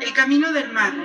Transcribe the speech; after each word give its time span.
El 0.00 0.12
camino 0.12 0.52
del 0.52 0.72
mago. 0.72 1.02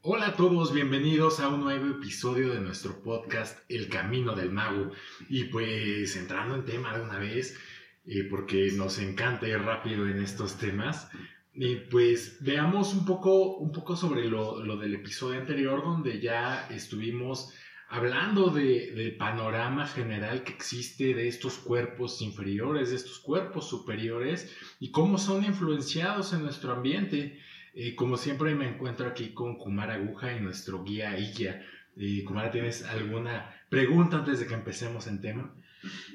Hola 0.00 0.28
a 0.28 0.36
todos, 0.36 0.72
bienvenidos 0.72 1.40
a 1.40 1.48
un 1.48 1.60
nuevo 1.60 1.86
episodio 1.98 2.54
de 2.54 2.60
nuestro 2.60 3.02
podcast 3.02 3.58
El 3.68 3.88
Camino 3.88 4.34
del 4.34 4.50
Mago. 4.50 4.90
Y 5.28 5.44
pues 5.44 6.16
entrando 6.16 6.54
en 6.54 6.64
tema 6.64 6.96
de 6.96 7.02
una 7.02 7.18
vez, 7.18 7.58
eh, 8.06 8.24
porque 8.30 8.70
nos 8.72 8.98
encanta 8.98 9.46
ir 9.46 9.58
rápido 9.58 10.08
en 10.08 10.22
estos 10.22 10.56
temas, 10.56 11.10
eh, 11.52 11.86
pues 11.90 12.38
veamos 12.40 12.94
un 12.94 13.04
poco, 13.04 13.56
un 13.56 13.70
poco 13.72 13.96
sobre 13.96 14.24
lo, 14.28 14.64
lo 14.64 14.76
del 14.78 14.94
episodio 14.94 15.38
anterior 15.38 15.82
donde 15.82 16.20
ya 16.20 16.68
estuvimos 16.70 17.52
hablando 17.88 18.50
de, 18.50 18.92
del 18.92 19.16
panorama 19.16 19.86
general 19.86 20.42
que 20.42 20.52
existe 20.52 21.14
de 21.14 21.28
estos 21.28 21.58
cuerpos 21.58 22.20
inferiores, 22.22 22.90
de 22.90 22.96
estos 22.96 23.18
cuerpos 23.18 23.68
superiores 23.68 24.52
y 24.80 24.90
cómo 24.90 25.18
son 25.18 25.44
influenciados 25.44 26.32
en 26.32 26.42
nuestro 26.42 26.72
ambiente. 26.72 27.40
Eh, 27.74 27.94
como 27.94 28.16
siempre 28.16 28.54
me 28.54 28.68
encuentro 28.68 29.06
aquí 29.06 29.34
con 29.34 29.56
Kumara 29.58 29.94
Aguja 29.94 30.34
y 30.34 30.40
nuestro 30.40 30.82
guía 30.82 31.18
Ikia. 31.18 31.62
Eh, 31.96 32.24
Kumara, 32.24 32.50
¿tienes 32.50 32.82
alguna 32.84 33.54
pregunta 33.68 34.18
antes 34.18 34.40
de 34.40 34.46
que 34.46 34.54
empecemos 34.54 35.06
en 35.06 35.20
tema? 35.20 35.54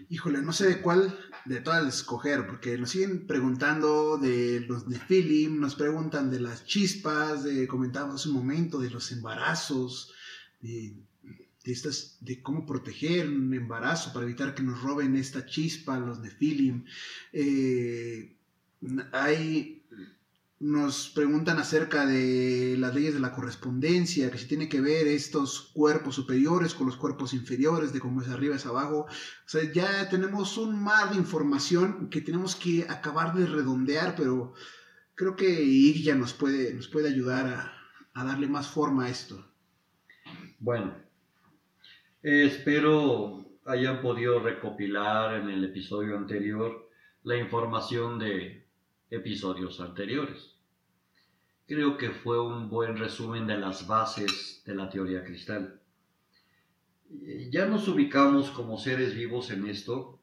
Híjole, 0.09 0.41
no 0.41 0.51
sé 0.51 0.67
de 0.67 0.81
cuál 0.81 1.17
de 1.45 1.61
todas 1.61 1.87
escoger, 1.87 2.45
porque 2.45 2.77
nos 2.77 2.89
siguen 2.89 3.25
preguntando 3.25 4.17
de 4.17 4.65
los 4.67 4.89
de 4.89 4.99
Philip, 4.99 5.51
nos 5.51 5.75
preguntan 5.75 6.29
de 6.29 6.39
las 6.39 6.65
chispas, 6.65 7.43
de, 7.43 7.67
comentábamos 7.67 8.21
hace 8.21 8.29
un 8.29 8.35
momento, 8.35 8.79
de 8.79 8.89
los 8.89 9.11
embarazos, 9.11 10.13
de 10.59 10.95
de, 11.63 11.71
estas, 11.71 12.17
de 12.21 12.41
cómo 12.41 12.65
proteger 12.65 13.29
un 13.29 13.53
embarazo 13.53 14.13
para 14.13 14.25
evitar 14.25 14.55
que 14.55 14.63
nos 14.63 14.81
roben 14.81 15.15
esta 15.15 15.45
chispa, 15.45 15.99
los 15.99 16.19
Nefilim. 16.19 16.85
Eh, 17.33 18.35
hay, 19.11 19.83
nos 20.59 21.09
preguntan 21.09 21.59
acerca 21.59 22.05
de 22.05 22.75
las 22.79 22.95
leyes 22.95 23.13
de 23.13 23.19
la 23.19 23.33
correspondencia, 23.33 24.31
que 24.31 24.37
si 24.37 24.47
tiene 24.47 24.69
que 24.69 24.81
ver 24.81 25.07
estos 25.07 25.71
cuerpos 25.73 26.15
superiores 26.15 26.73
con 26.73 26.87
los 26.87 26.97
cuerpos 26.97 27.33
inferiores, 27.33 27.93
de 27.93 27.99
cómo 27.99 28.21
es 28.21 28.29
arriba 28.29 28.55
es 28.55 28.65
abajo. 28.65 29.05
O 29.05 29.49
sea, 29.49 29.71
ya 29.71 30.09
tenemos 30.09 30.57
un 30.57 30.81
mar 30.81 31.11
de 31.11 31.17
información 31.17 32.09
que 32.09 32.21
tenemos 32.21 32.55
que 32.55 32.85
acabar 32.89 33.35
de 33.35 33.45
redondear, 33.45 34.15
pero 34.15 34.53
creo 35.13 35.35
que 35.35 35.63
Igya 35.63 36.15
nos 36.15 36.33
puede, 36.33 36.73
nos 36.73 36.87
puede 36.87 37.09
ayudar 37.09 37.45
a, 37.47 37.73
a 38.13 38.25
darle 38.25 38.47
más 38.47 38.67
forma 38.67 39.05
a 39.05 39.09
esto. 39.09 39.47
Bueno, 40.59 40.95
espero 42.23 43.45
hayan 43.65 44.01
podido 44.01 44.39
recopilar 44.39 45.41
en 45.41 45.49
el 45.49 45.63
episodio 45.63 46.17
anterior 46.17 46.89
la 47.23 47.37
información 47.37 48.19
de 48.19 48.67
episodios 49.09 49.79
anteriores. 49.79 50.55
Creo 51.67 51.97
que 51.97 52.09
fue 52.09 52.39
un 52.41 52.69
buen 52.69 52.97
resumen 52.97 53.47
de 53.47 53.57
las 53.57 53.87
bases 53.87 54.61
de 54.65 54.75
la 54.75 54.89
teoría 54.89 55.23
cristal. 55.23 55.79
Ya 57.49 57.65
nos 57.65 57.87
ubicamos 57.87 58.51
como 58.51 58.77
seres 58.77 59.15
vivos 59.15 59.51
en 59.51 59.67
esto, 59.67 60.19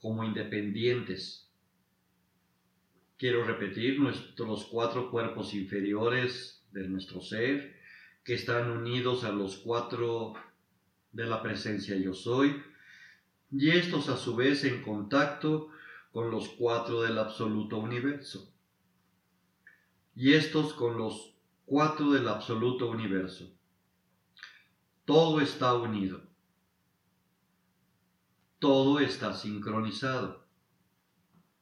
como 0.00 0.24
independientes. 0.24 1.50
Quiero 3.16 3.44
repetir, 3.44 3.98
nuestros 3.98 4.66
cuatro 4.66 5.10
cuerpos 5.10 5.52
inferiores 5.54 6.64
de 6.72 6.88
nuestro 6.88 7.20
ser, 7.20 7.76
que 8.24 8.34
están 8.34 8.70
unidos 8.70 9.24
a 9.24 9.32
los 9.32 9.58
cuatro 9.58 10.34
de 11.12 11.26
la 11.26 11.42
presencia 11.42 11.96
yo 11.96 12.14
soy, 12.14 12.62
y 13.50 13.70
estos 13.70 14.08
a 14.08 14.16
su 14.16 14.36
vez 14.36 14.64
en 14.64 14.82
contacto 14.82 15.70
con 16.12 16.30
los 16.30 16.48
cuatro 16.50 17.02
del 17.02 17.18
absoluto 17.18 17.78
universo, 17.78 18.52
y 20.14 20.34
estos 20.34 20.74
con 20.74 20.98
los 20.98 21.34
cuatro 21.64 22.10
del 22.10 22.28
absoluto 22.28 22.90
universo. 22.90 23.54
Todo 25.04 25.40
está 25.40 25.74
unido, 25.74 26.20
todo 28.58 29.00
está 29.00 29.34
sincronizado, 29.34 30.44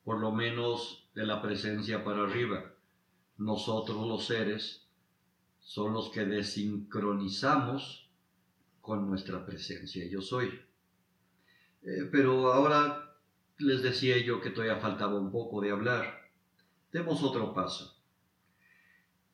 por 0.05 0.21
lo 0.21 0.33
menos 0.33 1.09
de 1.15 1.27
la 1.27 1.43
presencia 1.43 2.05
para 2.05 2.25
arriba. 2.25 2.73
Nosotros 3.37 4.07
los 4.07 4.27
seres 4.27 4.89
son 5.61 5.93
los 5.93 6.11
que 6.11 6.25
desincronizamos 6.25 8.06
con 8.87 9.09
nuestra 9.09 9.45
presencia 9.45 10.07
yo 10.09 10.23
soy. 10.23 10.47
Eh, 11.83 12.09
pero 12.13 12.53
ahora 12.53 13.19
les 13.59 13.83
decía 13.83 14.17
yo 14.19 14.41
que 14.41 14.51
todavía 14.51 14.77
faltaba 14.77 15.19
un 15.19 15.33
poco 15.33 15.61
de 15.61 15.73
hablar. 15.73 16.31
Demos 16.93 17.25
otro 17.25 17.53
paso. 17.53 18.01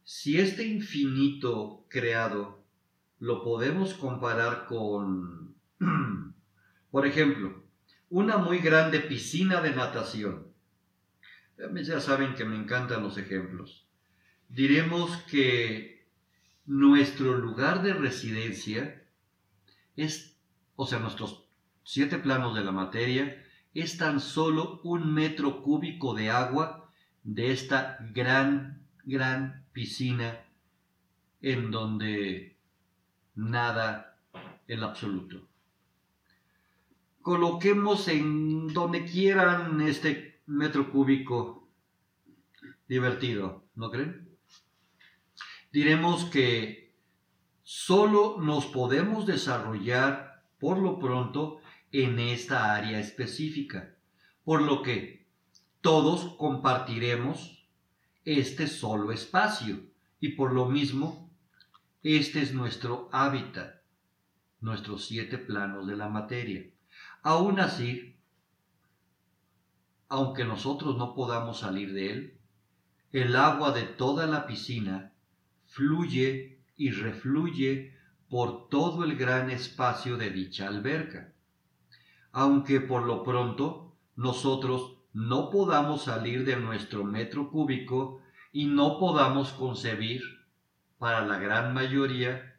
Si 0.04 0.40
este 0.40 0.66
infinito 0.66 1.84
creado 1.90 2.64
lo 3.18 3.44
podemos 3.44 3.92
comparar 3.92 4.64
con, 4.64 5.54
por 6.90 7.06
ejemplo, 7.06 7.62
una 8.08 8.38
muy 8.38 8.58
grande 8.58 9.00
piscina 9.00 9.60
de 9.60 9.74
natación. 9.74 10.46
Ya 11.84 12.00
saben 12.00 12.34
que 12.34 12.46
me 12.46 12.56
encantan 12.56 13.02
los 13.02 13.18
ejemplos. 13.18 13.86
Diremos 14.48 15.14
que 15.30 16.08
nuestro 16.64 17.36
lugar 17.36 17.82
de 17.82 17.92
residencia 17.92 19.01
es, 19.96 20.36
o 20.76 20.86
sea, 20.86 20.98
nuestros 20.98 21.44
siete 21.84 22.18
planos 22.18 22.54
de 22.54 22.64
la 22.64 22.72
materia, 22.72 23.44
es 23.74 23.96
tan 23.98 24.20
solo 24.20 24.80
un 24.84 25.12
metro 25.12 25.62
cúbico 25.62 26.14
de 26.14 26.30
agua 26.30 26.90
de 27.24 27.52
esta 27.52 27.98
gran, 28.12 28.86
gran 29.04 29.64
piscina 29.72 30.44
en 31.40 31.70
donde 31.70 32.56
nada 33.34 34.18
el 34.66 34.82
absoluto. 34.84 35.48
Coloquemos 37.22 38.08
en 38.08 38.68
donde 38.68 39.04
quieran 39.04 39.80
este 39.80 40.40
metro 40.46 40.90
cúbico 40.90 41.68
divertido, 42.88 43.64
¿no 43.74 43.90
creen? 43.90 44.28
Diremos 45.72 46.24
que 46.26 46.81
solo 47.62 48.38
nos 48.40 48.66
podemos 48.66 49.26
desarrollar 49.26 50.42
por 50.58 50.78
lo 50.78 50.98
pronto 50.98 51.60
en 51.90 52.18
esta 52.18 52.74
área 52.74 52.98
específica, 52.98 53.94
por 54.44 54.62
lo 54.62 54.82
que 54.82 55.26
todos 55.80 56.34
compartiremos 56.36 57.66
este 58.24 58.66
solo 58.66 59.12
espacio 59.12 59.80
y 60.20 60.30
por 60.30 60.52
lo 60.52 60.66
mismo 60.66 61.30
este 62.02 62.40
es 62.40 62.54
nuestro 62.54 63.08
hábitat, 63.12 63.82
nuestros 64.60 65.06
siete 65.06 65.38
planos 65.38 65.86
de 65.86 65.96
la 65.96 66.08
materia. 66.08 66.64
Aún 67.22 67.60
así, 67.60 68.16
aunque 70.08 70.44
nosotros 70.44 70.96
no 70.96 71.14
podamos 71.14 71.60
salir 71.60 71.92
de 71.92 72.12
él, 72.12 72.38
el 73.12 73.36
agua 73.36 73.72
de 73.72 73.82
toda 73.82 74.26
la 74.26 74.46
piscina 74.46 75.12
fluye 75.66 76.51
y 76.76 76.90
refluye 76.90 77.96
por 78.28 78.68
todo 78.68 79.04
el 79.04 79.16
gran 79.16 79.50
espacio 79.50 80.16
de 80.16 80.30
dicha 80.30 80.68
alberca. 80.68 81.32
Aunque 82.32 82.80
por 82.80 83.02
lo 83.02 83.22
pronto 83.22 83.94
nosotros 84.16 84.96
no 85.12 85.50
podamos 85.50 86.04
salir 86.04 86.44
de 86.44 86.56
nuestro 86.56 87.04
metro 87.04 87.50
cúbico 87.50 88.22
y 88.52 88.66
no 88.66 88.98
podamos 88.98 89.52
concebir 89.52 90.22
para 90.98 91.26
la 91.26 91.38
gran 91.38 91.74
mayoría 91.74 92.56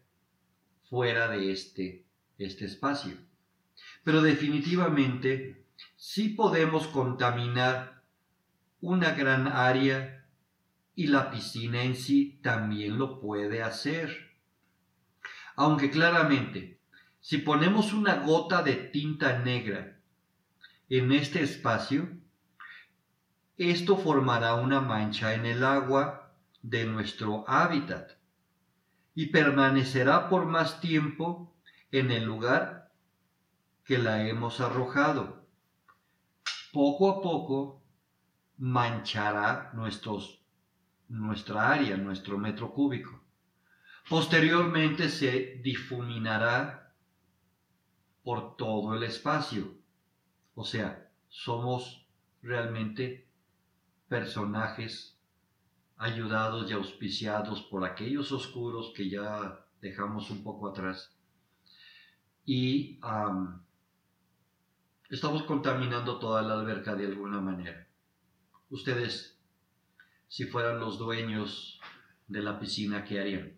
fuera 0.89 1.27
de 1.27 1.51
este, 1.51 2.05
este 2.37 2.65
espacio. 2.65 3.17
Pero 4.03 4.21
definitivamente 4.21 5.65
sí 5.95 6.29
podemos 6.29 6.87
contaminar 6.87 8.03
una 8.81 9.11
gran 9.11 9.47
área 9.47 10.22
y 10.95 11.07
la 11.07 11.31
piscina 11.31 11.83
en 11.83 11.95
sí 11.95 12.39
también 12.43 12.97
lo 12.97 13.19
puede 13.19 13.63
hacer. 13.63 14.31
Aunque 15.55 15.89
claramente, 15.89 16.79
si 17.19 17.39
ponemos 17.39 17.93
una 17.93 18.15
gota 18.15 18.63
de 18.63 18.75
tinta 18.75 19.39
negra 19.39 19.99
en 20.89 21.11
este 21.11 21.41
espacio, 21.41 22.09
esto 23.57 23.97
formará 23.97 24.55
una 24.55 24.81
mancha 24.81 25.33
en 25.33 25.45
el 25.45 25.63
agua 25.63 26.33
de 26.61 26.85
nuestro 26.85 27.45
hábitat 27.47 28.11
y 29.15 29.27
permanecerá 29.27 30.29
por 30.29 30.45
más 30.45 30.81
tiempo 30.81 31.55
en 31.91 32.11
el 32.11 32.23
lugar 32.23 32.91
que 33.85 33.97
la 33.97 34.27
hemos 34.27 34.59
arrojado. 34.59 35.45
Poco 36.71 37.09
a 37.11 37.21
poco 37.21 37.83
manchará 38.57 39.71
nuestros 39.73 40.42
nuestra 41.09 41.71
área, 41.71 41.97
nuestro 41.97 42.37
metro 42.37 42.71
cúbico. 42.73 43.21
Posteriormente 44.09 45.09
se 45.09 45.61
difuminará 45.63 46.93
por 48.23 48.55
todo 48.57 48.95
el 48.95 49.03
espacio. 49.03 49.75
O 50.55 50.63
sea, 50.63 51.09
somos 51.29 52.07
realmente 52.41 53.27
personajes 54.07 55.17
ayudados 55.97 56.69
y 56.69 56.73
auspiciados 56.73 57.61
por 57.63 57.85
aquellos 57.85 58.31
oscuros 58.31 58.91
que 58.95 59.09
ya 59.09 59.65
dejamos 59.81 60.29
un 60.29 60.43
poco 60.43 60.67
atrás. 60.69 61.15
Y 62.45 62.99
am, 63.01 63.63
estamos 65.09 65.43
contaminando 65.43 66.19
toda 66.19 66.41
la 66.41 66.55
alberca 66.55 66.95
de 66.95 67.05
alguna 67.05 67.39
manera. 67.39 67.87
Ustedes, 68.69 69.32
si 70.33 70.45
fueran 70.45 70.79
los 70.79 70.97
dueños 70.97 71.79
de 72.27 72.41
la 72.41 72.59
piscina, 72.59 73.05
¿qué 73.05 73.19
harían? 73.19 73.55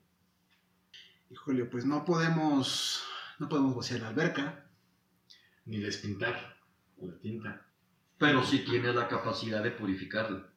Híjole, 1.29 1.63
pues 1.63 1.85
no 1.85 2.03
podemos, 2.03 3.01
no 3.39 3.47
podemos 3.47 3.77
vaciar 3.77 4.01
la 4.01 4.09
alberca. 4.09 4.67
Ni 5.63 5.79
despintar 5.79 6.57
la 6.97 7.17
tinta. 7.19 7.65
Pero 8.17 8.43
si 8.43 8.65
tienes 8.65 8.93
la 8.93 9.07
capacidad 9.07 9.63
de 9.63 9.71
purificarla. 9.71 10.49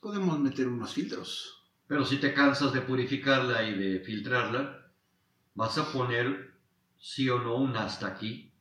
Podemos 0.00 0.38
meter 0.38 0.68
unos 0.68 0.94
filtros. 0.94 1.66
Pero 1.88 2.04
si 2.04 2.18
te 2.18 2.32
cansas 2.32 2.72
de 2.72 2.82
purificarla 2.82 3.64
y 3.64 3.76
de 3.76 3.98
filtrarla, 3.98 4.92
vas 5.56 5.76
a 5.76 5.92
poner 5.92 6.52
sí 7.00 7.28
o 7.28 7.40
no 7.40 7.56
un 7.56 7.76
hasta 7.76 8.06
aquí, 8.06 8.52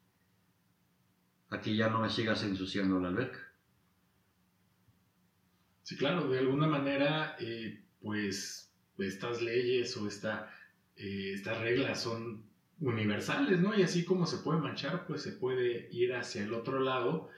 a 1.51 1.61
que 1.61 1.75
ya 1.75 1.91
no 1.91 2.01
me 2.01 2.09
sigas 2.09 2.41
ensuciando 2.41 2.99
la 2.99 3.09
alberca. 3.09 3.50
Sí, 5.83 5.97
claro, 5.97 6.29
de 6.29 6.39
alguna 6.39 6.67
manera, 6.67 7.35
eh, 7.39 7.83
pues 8.01 8.71
estas 8.97 9.41
leyes 9.41 9.95
o 9.97 10.07
esta, 10.07 10.53
eh, 10.95 11.33
estas 11.33 11.59
reglas 11.59 12.01
son 12.01 12.43
universales, 12.79 13.59
¿no? 13.59 13.77
Y 13.77 13.83
así 13.83 14.05
como 14.05 14.25
se 14.25 14.37
puede 14.37 14.59
manchar, 14.59 15.05
pues 15.05 15.21
se 15.21 15.33
puede 15.33 15.89
ir 15.91 16.13
hacia 16.13 16.43
el 16.43 16.53
otro 16.53 16.79
lado, 16.79 17.29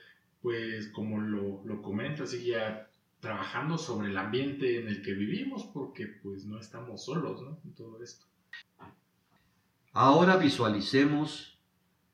pues 0.42 0.88
como 0.88 1.20
lo, 1.20 1.62
lo 1.64 1.82
comentas, 1.82 2.34
y 2.34 2.46
ya 2.46 2.90
trabajando 3.20 3.78
sobre 3.78 4.08
el 4.08 4.18
ambiente 4.18 4.80
en 4.80 4.88
el 4.88 5.02
que 5.02 5.14
vivimos, 5.14 5.64
porque 5.72 6.06
pues 6.06 6.44
no 6.44 6.58
estamos 6.58 7.04
solos, 7.04 7.42
¿no? 7.42 7.58
En 7.64 7.74
todo 7.74 8.02
esto. 8.02 8.26
Ahora 9.92 10.36
visualicemos 10.36 11.58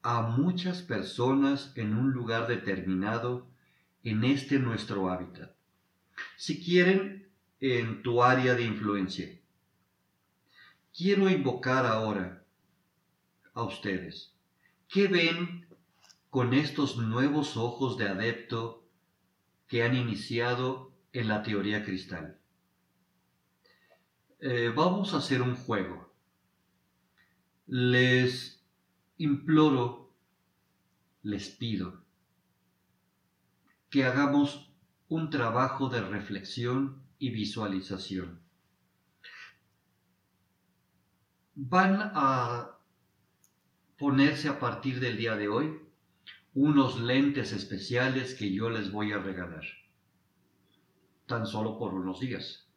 a 0.03 0.23
muchas 0.23 0.83
personas 0.83 1.73
en 1.77 1.97
un 1.97 2.13
lugar 2.13 2.47
determinado 2.47 3.47
en 4.05 4.25
este 4.25 4.59
nuestro 4.59 5.11
hábitat. 5.11 5.60
Si 6.37 6.63
quieren, 6.63 7.31
en 7.61 8.03
tu 8.03 8.23
área 8.23 8.55
de 8.55 8.65
influencia. 8.65 9.39
Quiero 10.97 11.29
invocar 11.29 11.87
ahora 11.87 12.45
a 13.53 13.63
ustedes. 13.63 14.35
¿Qué 14.89 15.09
ven 15.09 15.67
con 16.31 16.55
estos 16.55 16.97
nuevos 16.97 17.57
ojos 17.57 17.99
de 17.99 18.09
adepto 18.09 18.89
que 19.69 19.83
han 19.83 19.95
iniciado 19.95 20.93
en 21.13 21.29
la 21.29 21.43
teoría 21.43 21.85
cristal? 21.85 22.39
Eh, 24.41 24.73
vamos 24.75 25.13
a 25.13 25.19
hacer 25.19 25.43
un 25.43 25.55
juego. 25.55 26.13
Les 27.67 28.65
imploro, 29.19 30.15
les 31.23 31.51
pido 31.51 32.03
que 33.91 34.05
hagamos 34.05 34.70
un 35.11 35.29
trabajo 35.29 35.89
de 35.89 36.01
reflexión 36.01 37.03
y 37.19 37.31
visualización. 37.31 38.41
Van 41.55 42.13
a 42.15 42.79
ponerse 43.99 44.49
a 44.49 44.61
partir 44.61 45.01
del 45.01 45.17
día 45.17 45.37
de 45.37 45.49
hoy 45.49 45.81
unos 46.55 47.01
lentes 47.01 47.53
especiales 47.53 48.35
que 48.35 48.53
yo 48.53 48.71
les 48.71 48.93
voy 48.93 49.13
a 49.13 49.19
regalar. 49.19 49.65
Tan 51.27 51.45
solo 51.45 51.77
por 51.77 51.93
unos 51.93 52.21
días. 52.21 52.69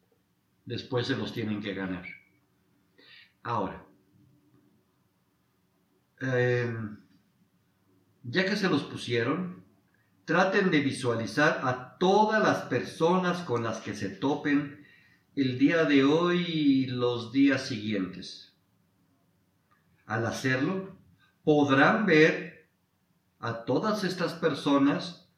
Después 0.66 1.06
se 1.06 1.16
los 1.16 1.32
tienen 1.32 1.60
que 1.60 1.72
ganar. 1.72 2.04
Ahora, 3.44 3.86
eh, 6.20 6.76
ya 8.24 8.44
que 8.44 8.56
se 8.56 8.68
los 8.68 8.82
pusieron, 8.82 9.63
traten 10.24 10.70
de 10.70 10.80
visualizar 10.80 11.60
a 11.64 11.98
todas 11.98 12.42
las 12.42 12.62
personas 12.62 13.42
con 13.42 13.62
las 13.62 13.78
que 13.78 13.94
se 13.94 14.08
topen 14.08 14.84
el 15.36 15.58
día 15.58 15.84
de 15.84 16.04
hoy 16.04 16.44
y 16.46 16.86
los 16.86 17.32
días 17.32 17.66
siguientes. 17.66 18.54
Al 20.06 20.26
hacerlo, 20.26 20.96
podrán 21.42 22.06
ver 22.06 22.68
a 23.38 23.64
todas 23.64 24.04
estas 24.04 24.34
personas 24.34 25.28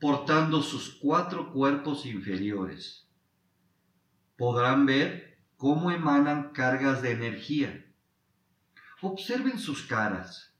portando 0.00 0.62
sus 0.62 0.98
cuatro 1.00 1.52
cuerpos 1.52 2.06
inferiores. 2.06 3.08
Podrán 4.36 4.86
ver 4.86 5.38
cómo 5.56 5.92
emanan 5.92 6.52
cargas 6.52 7.02
de 7.02 7.12
energía. 7.12 7.86
Observen 9.00 9.58
sus 9.58 9.82
caras. 9.82 10.52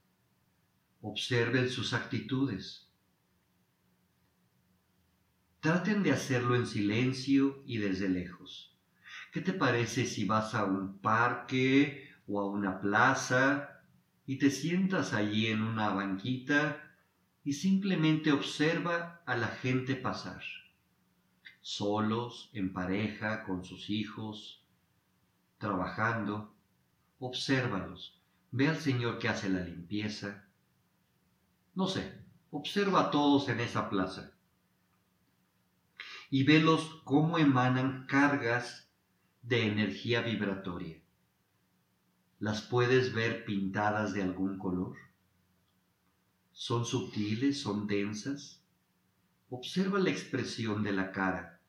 Observen 1.01 1.69
sus 1.69 1.91
actitudes. 1.91 2.82
Traten 5.63 6.03
de 6.03 6.11
hacerlo 6.11 6.57
en 6.57 6.67
silencio 6.67 7.63
y 7.65 7.77
desde 7.77 8.09
lejos. 8.09 8.75
¿Qué 9.31 9.39
te 9.39 9.53
parece 9.53 10.05
si 10.05 10.25
vas 10.25 10.55
a 10.55 10.65
un 10.65 10.97
parque 10.97 12.09
o 12.27 12.41
a 12.41 12.45
una 12.45 12.81
plaza 12.81 13.79
y 14.27 14.39
te 14.39 14.51
sientas 14.51 15.13
allí 15.13 15.47
en 15.47 15.61
una 15.61 15.93
banquita 15.93 16.83
y 17.45 17.53
simplemente 17.53 18.33
observa 18.33 19.23
a 19.25 19.37
la 19.37 19.47
gente 19.47 19.95
pasar? 19.95 20.43
Solos, 21.61 22.49
en 22.51 22.73
pareja, 22.73 23.45
con 23.45 23.63
sus 23.63 23.89
hijos, 23.89 24.65
trabajando. 25.59 26.53
Obsérvalos. 27.19 28.19
Ve 28.51 28.67
al 28.67 28.81
Señor 28.81 29.17
que 29.17 29.29
hace 29.29 29.47
la 29.47 29.61
limpieza. 29.61 30.45
No 31.73 31.87
sé, 31.87 32.19
observa 32.51 33.03
a 33.03 33.11
todos 33.11 33.47
en 33.47 33.61
esa 33.61 33.89
plaza 33.89 34.32
y 36.35 36.41
velos 36.45 36.99
cómo 37.03 37.37
emanan 37.37 38.07
cargas 38.07 38.89
de 39.43 39.67
energía 39.67 40.23
vibratoria. 40.23 40.99
¿Las 42.39 42.63
puedes 42.63 43.13
ver 43.13 43.45
pintadas 43.45 44.15
de 44.15 44.23
algún 44.23 44.57
color? 44.57 44.97
¿Son 46.51 46.85
sutiles? 46.85 47.61
¿Son 47.61 47.85
densas? 47.85 48.63
Observa 49.51 49.99
la 49.99 50.09
expresión 50.09 50.81
de 50.81 50.93
la 50.93 51.11
cara. 51.11 51.61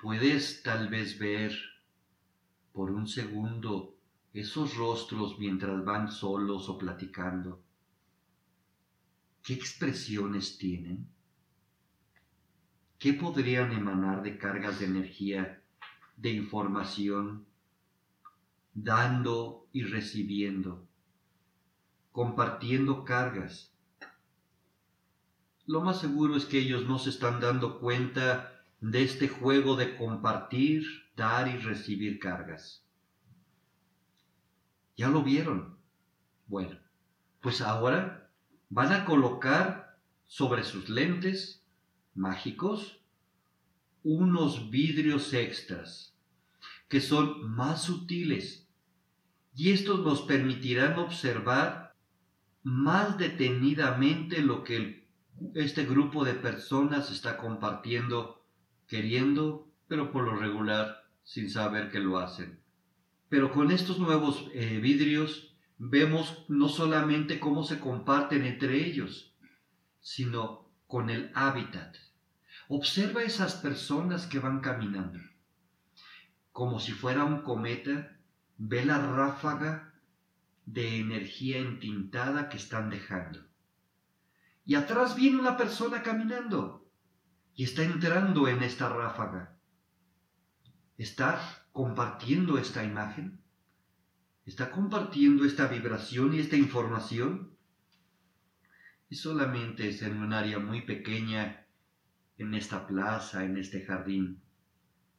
Puedes 0.00 0.62
tal 0.62 0.88
vez 0.88 1.18
ver 1.18 1.54
por 2.72 2.90
un 2.90 3.06
segundo 3.06 3.94
esos 4.32 4.74
rostros 4.74 5.38
mientras 5.38 5.84
van 5.84 6.10
solos 6.10 6.70
o 6.70 6.78
platicando. 6.78 7.62
¿Qué 9.42 9.52
expresiones 9.52 10.56
tienen? 10.56 11.17
¿Qué 12.98 13.12
podrían 13.12 13.70
emanar 13.70 14.24
de 14.24 14.38
cargas 14.38 14.80
de 14.80 14.86
energía, 14.86 15.62
de 16.16 16.30
información, 16.30 17.46
dando 18.74 19.68
y 19.72 19.84
recibiendo, 19.84 20.84
compartiendo 22.10 23.04
cargas? 23.04 23.72
Lo 25.64 25.80
más 25.80 26.00
seguro 26.00 26.34
es 26.34 26.44
que 26.44 26.58
ellos 26.58 26.88
no 26.88 26.98
se 26.98 27.10
están 27.10 27.40
dando 27.40 27.78
cuenta 27.78 28.64
de 28.80 29.04
este 29.04 29.28
juego 29.28 29.76
de 29.76 29.96
compartir, 29.96 30.84
dar 31.14 31.46
y 31.46 31.56
recibir 31.58 32.18
cargas. 32.18 32.82
¿Ya 34.96 35.08
lo 35.08 35.22
vieron? 35.22 35.78
Bueno, 36.48 36.76
pues 37.40 37.60
ahora 37.60 38.28
van 38.70 38.92
a 38.92 39.04
colocar 39.04 40.00
sobre 40.26 40.64
sus 40.64 40.88
lentes 40.88 41.62
mágicos 42.18 43.00
unos 44.02 44.70
vidrios 44.70 45.32
extras 45.32 46.16
que 46.88 47.00
son 47.00 47.50
más 47.54 47.82
sutiles 47.82 48.66
y 49.54 49.70
estos 49.70 50.00
nos 50.00 50.22
permitirán 50.22 50.98
observar 50.98 51.94
más 52.62 53.18
detenidamente 53.18 54.42
lo 54.42 54.64
que 54.64 55.06
este 55.54 55.84
grupo 55.84 56.24
de 56.24 56.34
personas 56.34 57.10
está 57.10 57.36
compartiendo, 57.36 58.44
queriendo, 58.86 59.68
pero 59.86 60.10
por 60.10 60.24
lo 60.24 60.36
regular 60.36 61.04
sin 61.22 61.50
saber 61.50 61.90
que 61.90 62.00
lo 62.00 62.18
hacen. 62.18 62.60
Pero 63.28 63.52
con 63.52 63.70
estos 63.70 63.98
nuevos 63.98 64.48
eh, 64.54 64.78
vidrios 64.80 65.54
vemos 65.76 66.44
no 66.48 66.68
solamente 66.68 67.38
cómo 67.38 67.62
se 67.64 67.78
comparten 67.78 68.44
entre 68.44 68.86
ellos, 68.86 69.34
sino 70.00 70.68
con 70.86 71.10
el 71.10 71.30
hábitat. 71.34 71.96
Observa 72.70 73.22
esas 73.22 73.54
personas 73.54 74.26
que 74.26 74.38
van 74.38 74.60
caminando. 74.60 75.18
Como 76.52 76.78
si 76.78 76.92
fuera 76.92 77.24
un 77.24 77.40
cometa, 77.40 78.18
ve 78.58 78.84
la 78.84 78.98
ráfaga 78.98 79.94
de 80.66 80.98
energía 81.00 81.58
entintada 81.58 82.50
que 82.50 82.58
están 82.58 82.90
dejando. 82.90 83.48
y 84.66 84.74
atrás 84.74 85.16
viene 85.16 85.38
una 85.38 85.56
persona 85.56 86.02
caminando 86.02 86.86
y 87.54 87.64
está 87.64 87.84
entrando 87.84 88.48
en 88.48 88.62
esta 88.62 88.90
ráfaga. 88.90 89.56
Está 90.98 91.40
compartiendo 91.72 92.58
esta 92.58 92.84
imagen, 92.84 93.40
está 94.44 94.70
compartiendo 94.70 95.46
esta 95.46 95.68
vibración 95.68 96.34
y 96.34 96.40
esta 96.40 96.56
información. 96.56 97.56
Y 99.08 99.16
solamente 99.16 99.88
es 99.88 100.02
en 100.02 100.20
un 100.20 100.34
área 100.34 100.58
muy 100.58 100.82
pequeña, 100.82 101.66
en 102.38 102.54
esta 102.54 102.86
plaza, 102.86 103.44
en 103.44 103.58
este 103.58 103.84
jardín, 103.84 104.40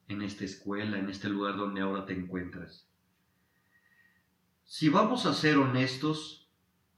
en 0.08 0.22
esta 0.22 0.44
escuela, 0.44 0.98
en 0.98 1.08
este 1.08 1.28
lugar 1.28 1.56
donde 1.56 1.82
ahora 1.82 2.06
te 2.06 2.14
encuentras. 2.14 2.88
Si 4.64 4.88
vamos 4.88 5.26
a 5.26 5.34
ser 5.34 5.58
honestos, 5.58 6.48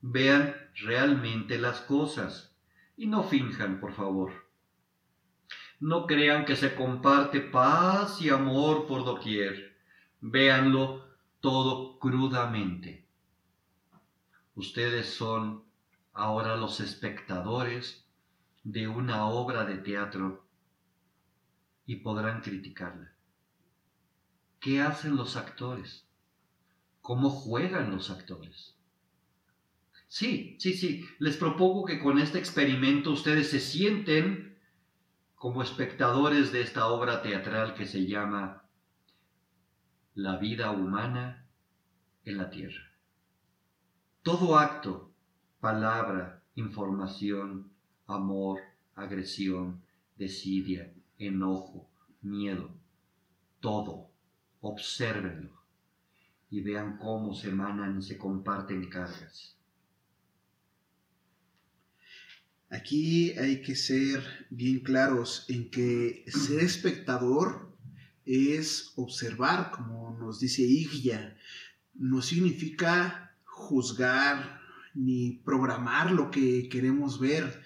vean 0.00 0.54
realmente 0.74 1.58
las 1.58 1.80
cosas 1.80 2.56
y 2.96 3.06
no 3.06 3.24
finjan, 3.24 3.80
por 3.80 3.92
favor. 3.94 4.32
No 5.80 6.06
crean 6.06 6.44
que 6.44 6.54
se 6.54 6.74
comparte 6.74 7.40
paz 7.40 8.22
y 8.22 8.30
amor 8.30 8.86
por 8.86 9.04
doquier. 9.04 9.76
Véanlo 10.20 11.04
todo 11.40 11.98
crudamente. 11.98 13.04
Ustedes 14.54 15.12
son 15.12 15.64
ahora 16.12 16.56
los 16.56 16.78
espectadores 16.78 18.01
de 18.64 18.88
una 18.88 19.26
obra 19.26 19.64
de 19.64 19.78
teatro 19.78 20.46
y 21.86 21.96
podrán 21.96 22.40
criticarla. 22.40 23.12
¿Qué 24.60 24.80
hacen 24.80 25.16
los 25.16 25.36
actores? 25.36 26.06
¿Cómo 27.00 27.30
juegan 27.30 27.90
los 27.90 28.10
actores? 28.10 28.76
Sí, 30.06 30.56
sí, 30.60 30.74
sí, 30.74 31.04
les 31.18 31.36
propongo 31.36 31.84
que 31.84 31.98
con 31.98 32.18
este 32.18 32.38
experimento 32.38 33.10
ustedes 33.10 33.50
se 33.50 33.58
sienten 33.58 34.58
como 35.34 35.62
espectadores 35.62 36.52
de 36.52 36.60
esta 36.60 36.86
obra 36.86 37.22
teatral 37.22 37.74
que 37.74 37.86
se 37.86 38.06
llama 38.06 38.62
La 40.14 40.36
vida 40.36 40.70
humana 40.70 41.48
en 42.24 42.36
la 42.36 42.50
Tierra. 42.50 42.92
Todo 44.22 44.56
acto, 44.56 45.12
palabra, 45.58 46.44
información, 46.54 47.71
amor, 48.14 48.60
agresión, 48.94 49.82
desidia, 50.16 50.92
enojo, 51.18 51.88
miedo, 52.20 52.70
todo, 53.60 54.10
obsérvenlo. 54.60 55.60
Y 56.50 56.60
vean 56.60 56.98
cómo 56.98 57.34
se 57.34 57.48
emanan 57.48 57.98
y 57.98 58.02
se 58.02 58.18
comparten 58.18 58.88
cargas. 58.90 59.56
Aquí 62.68 63.32
hay 63.32 63.60
que 63.62 63.76
ser 63.76 64.22
bien 64.50 64.80
claros 64.80 65.44
en 65.48 65.70
que 65.70 66.24
ser 66.26 66.60
espectador 66.60 67.70
es 68.24 68.92
observar, 68.96 69.70
como 69.70 70.16
nos 70.18 70.40
dice 70.40 70.62
Igya, 70.62 71.36
no 71.94 72.22
significa 72.22 73.34
juzgar 73.44 74.60
ni 74.94 75.40
programar 75.44 76.12
lo 76.12 76.30
que 76.30 76.68
queremos 76.68 77.20
ver, 77.20 77.62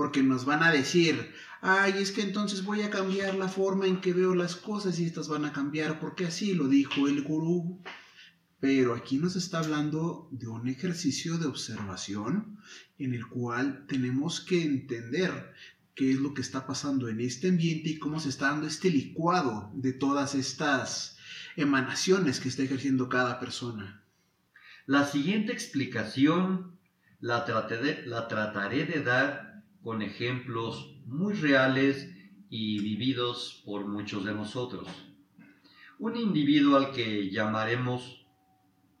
porque 0.00 0.22
nos 0.22 0.46
van 0.46 0.62
a 0.62 0.72
decir, 0.72 1.30
ay, 1.60 1.92
es 1.98 2.10
que 2.10 2.22
entonces 2.22 2.64
voy 2.64 2.80
a 2.80 2.88
cambiar 2.88 3.34
la 3.34 3.48
forma 3.48 3.86
en 3.86 4.00
que 4.00 4.14
veo 4.14 4.34
las 4.34 4.56
cosas 4.56 4.98
y 4.98 5.04
estas 5.04 5.28
van 5.28 5.44
a 5.44 5.52
cambiar, 5.52 6.00
porque 6.00 6.24
así 6.24 6.54
lo 6.54 6.68
dijo 6.68 7.06
el 7.06 7.20
gurú. 7.20 7.82
Pero 8.60 8.94
aquí 8.94 9.18
nos 9.18 9.36
está 9.36 9.58
hablando 9.58 10.26
de 10.30 10.48
un 10.48 10.68
ejercicio 10.68 11.36
de 11.36 11.48
observación 11.48 12.56
en 12.98 13.12
el 13.12 13.26
cual 13.26 13.84
tenemos 13.88 14.40
que 14.40 14.62
entender 14.62 15.52
qué 15.94 16.12
es 16.12 16.18
lo 16.18 16.32
que 16.32 16.40
está 16.40 16.66
pasando 16.66 17.10
en 17.10 17.20
este 17.20 17.50
ambiente 17.50 17.90
y 17.90 17.98
cómo 17.98 18.20
se 18.20 18.30
está 18.30 18.52
dando 18.52 18.68
este 18.68 18.88
licuado 18.88 19.70
de 19.74 19.92
todas 19.92 20.34
estas 20.34 21.18
emanaciones 21.56 22.40
que 22.40 22.48
está 22.48 22.62
ejerciendo 22.62 23.10
cada 23.10 23.38
persona. 23.38 24.02
La 24.86 25.04
siguiente 25.04 25.52
explicación 25.52 26.78
la, 27.20 27.44
la 28.06 28.28
trataré 28.28 28.86
de 28.86 29.02
dar 29.02 29.49
con 29.82 30.02
ejemplos 30.02 30.96
muy 31.06 31.34
reales 31.34 32.10
y 32.48 32.80
vividos 32.80 33.62
por 33.64 33.86
muchos 33.86 34.24
de 34.24 34.34
nosotros. 34.34 34.88
Un 35.98 36.16
individuo 36.16 36.76
al 36.76 36.92
que 36.92 37.30
llamaremos 37.30 38.26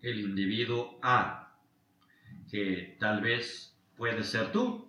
el 0.02 0.20
individuo 0.20 0.98
A, 1.02 1.56
que 2.50 2.96
tal 2.98 3.20
vez 3.20 3.76
puede 3.96 4.22
ser 4.22 4.52
tú. 4.52 4.88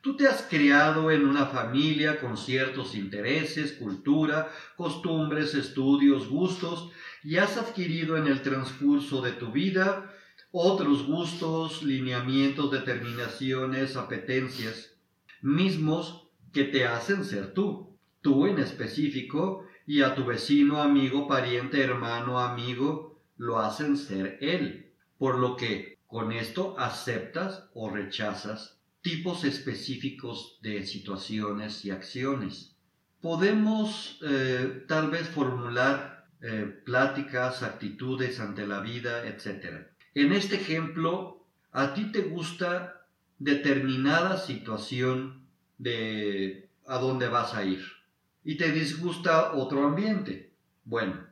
Tú 0.00 0.16
te 0.16 0.26
has 0.26 0.42
criado 0.42 1.10
en 1.10 1.26
una 1.26 1.46
familia 1.46 2.20
con 2.20 2.36
ciertos 2.36 2.94
intereses, 2.94 3.72
cultura, 3.72 4.50
costumbres, 4.76 5.54
estudios, 5.54 6.28
gustos, 6.28 6.90
y 7.22 7.36
has 7.36 7.56
adquirido 7.56 8.16
en 8.16 8.26
el 8.26 8.42
transcurso 8.42 9.22
de 9.22 9.32
tu 9.32 9.52
vida 9.52 10.11
otros 10.52 11.06
gustos, 11.06 11.82
lineamientos, 11.82 12.70
determinaciones, 12.70 13.96
apetencias, 13.96 14.94
mismos 15.40 16.28
que 16.52 16.64
te 16.64 16.86
hacen 16.86 17.24
ser 17.24 17.54
tú, 17.54 17.96
tú 18.20 18.46
en 18.46 18.58
específico, 18.58 19.66
y 19.86 20.02
a 20.02 20.14
tu 20.14 20.24
vecino, 20.24 20.80
amigo, 20.80 21.26
pariente, 21.26 21.82
hermano, 21.82 22.38
amigo, 22.38 23.20
lo 23.36 23.58
hacen 23.58 23.96
ser 23.96 24.38
Él, 24.40 24.92
por 25.18 25.38
lo 25.38 25.56
que 25.56 25.98
con 26.06 26.30
esto 26.30 26.78
aceptas 26.78 27.68
o 27.74 27.90
rechazas 27.90 28.78
tipos 29.00 29.44
específicos 29.44 30.58
de 30.62 30.86
situaciones 30.86 31.84
y 31.84 31.90
acciones. 31.90 32.76
Podemos 33.20 34.20
eh, 34.22 34.84
tal 34.86 35.10
vez 35.10 35.28
formular 35.28 36.28
eh, 36.40 36.82
pláticas, 36.84 37.62
actitudes 37.62 38.40
ante 38.40 38.66
la 38.66 38.80
vida, 38.80 39.26
etc. 39.26 39.88
En 40.14 40.32
este 40.32 40.56
ejemplo, 40.56 41.46
a 41.72 41.94
ti 41.94 42.12
te 42.12 42.20
gusta 42.20 43.06
determinada 43.38 44.36
situación 44.36 45.46
de 45.78 46.68
a 46.86 46.98
dónde 46.98 47.28
vas 47.28 47.54
a 47.54 47.64
ir 47.64 47.82
y 48.44 48.56
te 48.56 48.72
disgusta 48.72 49.52
otro 49.54 49.86
ambiente. 49.86 50.52
Bueno, 50.84 51.26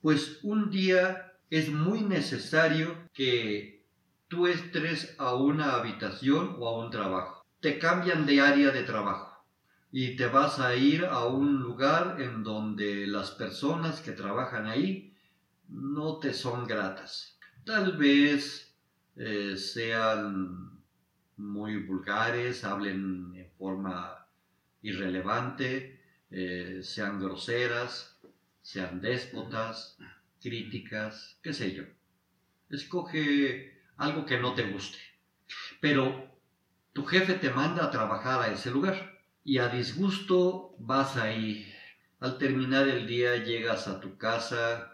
pues 0.00 0.38
un 0.42 0.70
día 0.70 1.32
es 1.50 1.72
muy 1.72 2.02
necesario 2.02 3.08
que 3.12 3.84
tú 4.28 4.46
estés 4.46 5.16
a 5.18 5.34
una 5.34 5.74
habitación 5.74 6.56
o 6.60 6.68
a 6.68 6.84
un 6.84 6.92
trabajo. 6.92 7.44
Te 7.60 7.80
cambian 7.80 8.24
de 8.24 8.40
área 8.40 8.70
de 8.70 8.84
trabajo 8.84 9.44
y 9.90 10.14
te 10.14 10.28
vas 10.28 10.60
a 10.60 10.76
ir 10.76 11.04
a 11.06 11.26
un 11.26 11.60
lugar 11.60 12.20
en 12.20 12.44
donde 12.44 13.08
las 13.08 13.32
personas 13.32 14.00
que 14.00 14.12
trabajan 14.12 14.66
ahí 14.66 15.16
no 15.68 16.18
te 16.18 16.32
son 16.32 16.66
gratas. 16.68 17.39
Tal 17.64 17.96
vez 17.96 18.74
eh, 19.16 19.56
sean 19.56 20.82
muy 21.36 21.82
vulgares, 21.82 22.64
hablen 22.64 23.34
en 23.36 23.50
forma 23.58 24.26
irrelevante, 24.82 26.00
eh, 26.30 26.80
sean 26.82 27.20
groseras, 27.20 28.18
sean 28.62 29.00
déspotas, 29.00 29.98
críticas, 30.40 31.38
qué 31.42 31.52
sé 31.52 31.74
yo. 31.74 31.84
Escoge 32.70 33.82
algo 33.96 34.24
que 34.24 34.38
no 34.38 34.54
te 34.54 34.70
guste. 34.70 34.98
Pero 35.80 36.30
tu 36.92 37.04
jefe 37.04 37.34
te 37.34 37.50
manda 37.50 37.84
a 37.84 37.90
trabajar 37.90 38.40
a 38.40 38.52
ese 38.52 38.70
lugar 38.70 39.18
y 39.44 39.58
a 39.58 39.68
disgusto 39.68 40.74
vas 40.78 41.16
ahí. 41.16 41.72
Al 42.20 42.38
terminar 42.38 42.88
el 42.88 43.06
día 43.06 43.42
llegas 43.42 43.86
a 43.88 44.00
tu 44.00 44.16
casa 44.16 44.89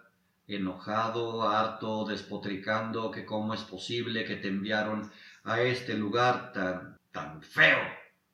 enojado, 0.48 1.48
harto, 1.48 2.04
despotricando 2.04 3.10
que 3.10 3.24
cómo 3.24 3.54
es 3.54 3.62
posible 3.62 4.24
que 4.24 4.36
te 4.36 4.48
enviaron 4.48 5.10
a 5.44 5.60
este 5.60 5.94
lugar 5.94 6.52
tan, 6.52 6.98
tan 7.12 7.42
feo, 7.42 7.78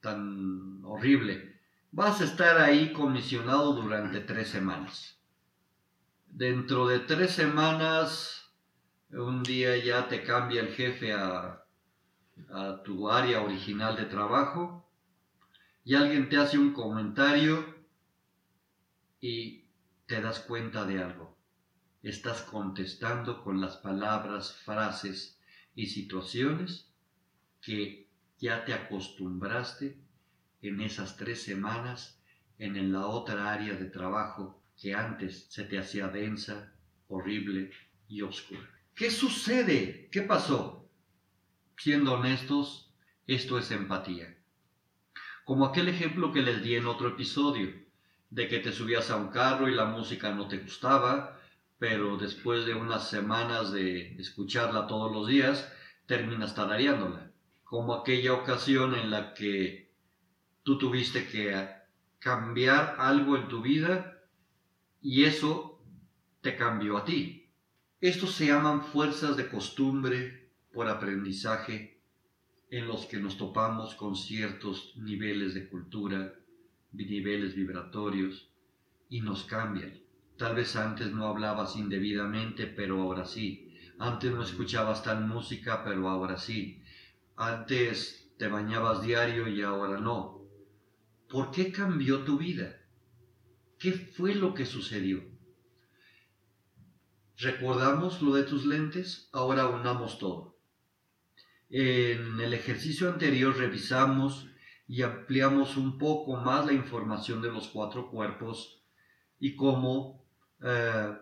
tan 0.00 0.83
horrible. 0.85 1.61
Vas 1.90 2.21
a 2.21 2.25
estar 2.25 2.59
ahí 2.59 2.92
comisionado 2.92 3.73
durante 3.73 4.21
tres 4.21 4.49
semanas 4.49 5.23
dentro 6.33 6.88
de 6.88 7.00
tres 7.00 7.33
semanas, 7.33 8.50
un 9.11 9.42
día 9.42 9.76
ya 9.76 10.09
te 10.09 10.23
cambia 10.25 10.62
el 10.62 10.69
jefe 10.69 11.12
a, 11.12 11.64
a 12.50 12.83
tu 12.83 13.11
área 13.11 13.42
original 13.42 13.97
de 13.97 14.07
trabajo 14.07 14.90
y 15.85 15.95
alguien 15.95 16.28
te 16.28 16.38
hace 16.38 16.59
un 16.59 16.73
comentario 16.73 17.64
y 19.21 19.66
te 20.07 20.21
das 20.21 20.40
cuenta 20.40 20.85
de 20.85 21.02
algo. 21.02 21.32
Estás 22.02 22.42
contestando 22.42 23.44
con 23.44 23.61
las 23.61 23.76
palabras, 23.76 24.52
frases 24.64 25.38
y 25.76 25.87
situaciones 25.87 26.90
que 27.61 28.09
ya 28.38 28.64
te 28.64 28.75
acostumbraste 28.75 29.97
en 30.62 30.80
esas 30.80 31.16
tres 31.16 31.42
semanas 31.42 32.21
en 32.59 32.92
la 32.92 33.06
otra 33.06 33.52
área 33.52 33.75
de 33.75 33.85
trabajo 33.85 34.61
que 34.76 34.94
antes 34.94 35.47
se 35.49 35.62
te 35.62 35.78
hacía 35.78 36.09
densa, 36.09 36.73
horrible 37.06 37.71
y 38.09 38.23
oscura. 38.23 38.68
¿Qué 38.97 39.09
sucede? 39.09 40.09
¿Qué 40.11 40.23
pasó? 40.23 40.90
Siendo 41.76 42.14
honestos, 42.14 42.88
Esto 43.28 43.56
es 43.56 43.71
empatía. 43.71 44.37
Como 45.44 45.64
aquel 45.64 45.88
ejemplo 45.88 46.32
que 46.32 46.42
les 46.42 46.64
di 46.64 46.75
en 46.75 46.87
otro 46.87 47.09
episodio, 47.09 47.73
de 48.30 48.49
que 48.49 48.59
te 48.59 48.73
subías 48.73 49.11
a 49.11 49.16
un 49.16 49.28
carro 49.28 49.68
y 49.68 49.75
la 49.75 49.85
música 49.85 50.35
no 50.35 50.49
te 50.49 50.59
gustaba, 50.59 51.40
pero 51.83 52.17
después 52.17 52.65
de 52.65 52.75
unas 52.75 53.11
semanas 53.11 53.73
de 53.73 54.15
escucharla 54.15 54.87
todos 54.87 55.11
los 55.11 55.27
días, 55.27 55.69
terminas 56.07 56.55
tarareándola. 56.55 57.33
Como 57.65 57.93
aquella 57.93 58.35
ocasión 58.35 58.95
en 58.95 59.11
la 59.11 59.35
que 59.35 59.91
tú 60.62 60.79
tuviste 60.79 61.27
que 61.27 61.69
cambiar 62.21 62.95
algo 63.01 63.37
en 63.37 63.49
tu 63.49 63.62
vida 63.62 64.23
y 65.01 65.25
eso 65.25 65.83
te 66.41 66.55
cambió 66.55 66.99
a 66.99 67.05
ti. 67.05 67.51
Estos 68.01 68.31
se 68.37 68.47
llaman 68.47 68.85
fuerzas 68.85 69.37
de 69.37 69.49
costumbre 69.49 70.53
por 70.73 70.87
aprendizaje 70.87 72.01
en 72.71 72.87
los 72.87 73.07
que 73.07 73.17
nos 73.17 73.37
topamos 73.37 73.97
con 73.97 74.15
ciertos 74.15 74.93
niveles 74.99 75.53
de 75.55 75.69
cultura, 75.69 76.33
niveles 76.93 77.57
vibratorios 77.57 78.53
y 79.09 79.21
nos 79.21 79.43
cambian. 79.43 80.01
Tal 80.37 80.55
vez 80.55 80.75
antes 80.77 81.12
no 81.12 81.27
hablabas 81.27 81.77
indebidamente, 81.77 82.67
pero 82.67 83.01
ahora 83.01 83.25
sí. 83.25 83.73
Antes 83.99 84.33
no 84.33 84.43
escuchabas 84.43 85.03
tal 85.03 85.27
música, 85.27 85.85
pero 85.85 86.09
ahora 86.09 86.37
sí. 86.37 86.83
Antes 87.37 88.33
te 88.39 88.49
bañabas 88.49 89.03
diario 89.03 89.47
y 89.49 89.62
ahora 89.62 90.01
no. 90.01 90.43
¿Por 91.29 91.51
qué 91.51 91.71
cambió 91.71 92.25
tu 92.25 92.39
vida? 92.39 92.81
¿Qué 93.79 93.93
fue 93.93 94.35
lo 94.35 94.55
que 94.55 94.67
sucedió? 94.67 95.23
¿Recordamos 97.37 98.23
lo 98.23 98.35
de 98.35 98.45
tus 98.45 98.67
lentes? 98.67 99.29
Ahora 99.33 99.67
unamos 99.67 100.19
todo. 100.19 100.59
En 101.71 102.41
el 102.41 102.53
ejercicio 102.53 103.09
anterior 103.09 103.57
revisamos 103.57 104.49
y 104.87 105.03
ampliamos 105.03 105.77
un 105.77 105.97
poco 105.99 106.37
más 106.37 106.67
la 106.67 106.73
información 106.73 107.41
de 107.41 107.51
los 107.51 107.69
cuatro 107.69 108.11
cuerpos 108.11 108.83
y 109.41 109.57
cómo 109.57 110.22
eh, 110.62 111.19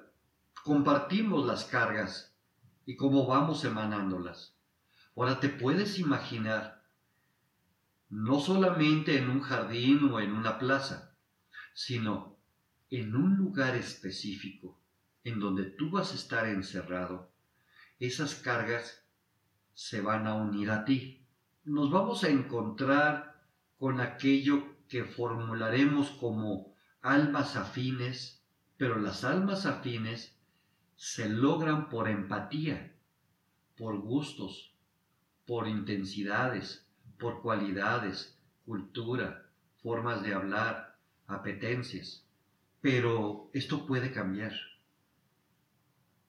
compartimos 0.65 1.47
las 1.47 1.65
cargas 1.65 2.37
y 2.87 2.97
cómo 2.97 3.27
vamos 3.27 3.65
emanándolas. 3.65 4.57
Ahora 5.17 5.41
te 5.41 5.49
puedes 5.49 5.99
imaginar, 5.99 6.83
no 8.09 8.41
solamente 8.41 9.19
en 9.19 9.31
un 9.31 9.41
jardín 9.41 10.05
o 10.13 10.21
en 10.21 10.33
una 10.33 10.59
plaza, 10.59 11.15
sino 11.75 12.39
en 12.91 13.15
un 13.15 13.37
lugar 13.37 13.77
específico 13.77 14.81
en 15.25 15.39
donde 15.39 15.65
tú 15.65 15.91
vas 15.91 16.13
a 16.13 16.17
estar 16.17 16.47
encerrado, 16.47 17.31
esas 17.99 18.35
cargas 18.35 19.05
se 19.75 20.01
van 20.01 20.27
a 20.27 20.35
unir 20.35 20.71
a 20.71 20.85
ti. 20.85 21.27
Nos 21.65 21.91
vamos 21.91 22.25
a 22.25 22.29
encontrar 22.29 23.45
con 23.79 24.01
aquello 24.01 24.77
que 24.89 25.05
formularemos 25.05 26.11
como 26.13 26.75
almas 27.03 27.57
afines, 27.57 28.40
pero 28.81 28.99
las 28.99 29.25
almas 29.25 29.67
afines 29.67 30.35
se 30.97 31.29
logran 31.29 31.91
por 31.91 32.09
empatía, 32.09 32.95
por 33.77 34.01
gustos, 34.01 34.73
por 35.47 35.69
intensidades, 35.69 36.89
por 37.19 37.43
cualidades, 37.43 38.39
cultura, 38.65 39.51
formas 39.83 40.23
de 40.23 40.33
hablar, 40.33 40.97
apetencias. 41.27 42.25
Pero 42.81 43.51
esto 43.53 43.87
puede 43.87 44.13
cambiar. 44.13 44.55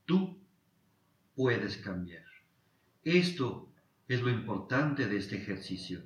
Tú 0.04 0.38
puedes 1.36 1.78
cambiar. 1.78 2.26
Esto 3.06 3.70
es 4.10 4.22
lo 4.22 4.30
importante 4.30 5.08
de 5.08 5.16
este 5.16 5.38
ejercicio. 5.38 6.04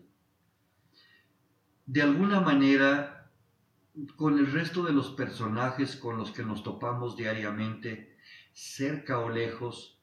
De 1.87 2.03
alguna 2.03 2.39
manera, 2.39 3.14
con 4.15 4.37
el 4.37 4.51
resto 4.51 4.83
de 4.83 4.93
los 4.93 5.11
personajes 5.11 5.95
con 5.95 6.17
los 6.17 6.31
que 6.31 6.43
nos 6.43 6.63
topamos 6.63 7.15
diariamente, 7.15 8.17
cerca 8.53 9.19
o 9.19 9.29
lejos, 9.29 9.99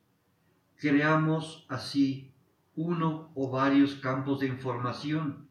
creamos 0.76 1.66
así 1.68 2.33
uno 2.74 3.31
o 3.35 3.50
varios 3.50 3.96
campos 3.96 4.40
de 4.40 4.46
información 4.46 5.48